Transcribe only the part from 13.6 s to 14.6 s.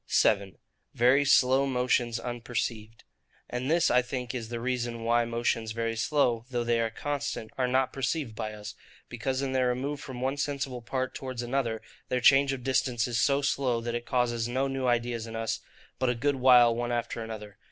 that it causes